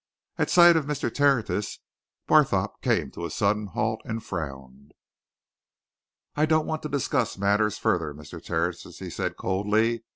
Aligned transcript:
At 0.39 0.49
sight 0.49 0.75
of 0.75 0.87
Mr. 0.87 1.13
Tertius, 1.13 1.77
Barthorpe 2.25 2.81
came 2.81 3.11
to 3.11 3.23
a 3.23 3.29
sudden 3.29 3.67
halt 3.67 4.01
and 4.03 4.23
frowned. 4.25 4.95
"I 6.35 6.47
don't 6.47 6.65
want 6.65 6.81
to 6.81 6.89
discuss 6.89 7.37
matters 7.37 7.77
further, 7.77 8.11
Mr. 8.11 8.43
Tertius," 8.43 8.97
he 8.97 9.11
said 9.11 9.37
coldly. 9.37 10.03